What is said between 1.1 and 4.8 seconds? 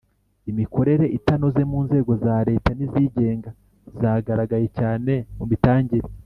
itanoze mu nzego za Leta n izigenga yagaragaye